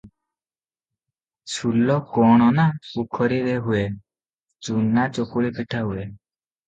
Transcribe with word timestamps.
ସୁଲ 1.55 1.97
କ’ଣ 2.15 2.47
ନା, 2.57 2.65
ପୋଖରୀରେ 2.93 3.53
ହୁଏ, 3.67 3.83
ଚୁନା 4.69 5.05
ଚକୁଳି 5.19 5.53
ପିଠା 5.61 5.85
ହୁଏ। 5.91 6.05